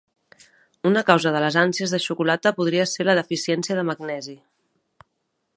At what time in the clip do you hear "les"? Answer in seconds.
1.43-1.57